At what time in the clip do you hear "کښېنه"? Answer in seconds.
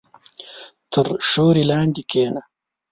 2.09-2.41